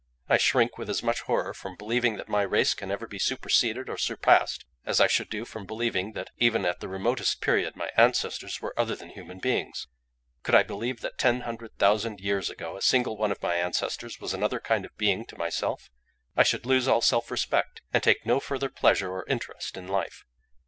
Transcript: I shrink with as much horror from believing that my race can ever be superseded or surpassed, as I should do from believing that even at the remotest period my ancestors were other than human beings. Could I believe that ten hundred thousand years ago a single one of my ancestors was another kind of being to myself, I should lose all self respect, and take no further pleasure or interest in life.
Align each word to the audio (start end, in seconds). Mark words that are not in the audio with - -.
I 0.27 0.37
shrink 0.37 0.79
with 0.79 0.89
as 0.89 1.03
much 1.03 1.21
horror 1.21 1.53
from 1.53 1.75
believing 1.75 2.17
that 2.17 2.27
my 2.27 2.41
race 2.41 2.73
can 2.73 2.89
ever 2.89 3.05
be 3.05 3.19
superseded 3.19 3.87
or 3.87 3.99
surpassed, 3.99 4.65
as 4.83 4.99
I 4.99 5.05
should 5.05 5.29
do 5.29 5.45
from 5.45 5.67
believing 5.67 6.13
that 6.13 6.31
even 6.39 6.65
at 6.65 6.79
the 6.79 6.87
remotest 6.87 7.39
period 7.39 7.75
my 7.75 7.91
ancestors 7.95 8.59
were 8.59 8.73
other 8.75 8.95
than 8.95 9.09
human 9.11 9.37
beings. 9.37 9.85
Could 10.41 10.55
I 10.55 10.63
believe 10.63 11.01
that 11.01 11.19
ten 11.19 11.41
hundred 11.41 11.77
thousand 11.77 12.19
years 12.19 12.49
ago 12.49 12.75
a 12.75 12.81
single 12.81 13.15
one 13.15 13.31
of 13.31 13.43
my 13.43 13.53
ancestors 13.57 14.19
was 14.19 14.33
another 14.33 14.59
kind 14.59 14.85
of 14.85 14.97
being 14.97 15.23
to 15.27 15.37
myself, 15.37 15.91
I 16.35 16.41
should 16.41 16.65
lose 16.65 16.87
all 16.87 17.01
self 17.01 17.29
respect, 17.29 17.83
and 17.93 18.01
take 18.01 18.25
no 18.25 18.39
further 18.39 18.69
pleasure 18.69 19.11
or 19.11 19.23
interest 19.27 19.77
in 19.77 19.87
life. 19.87 20.25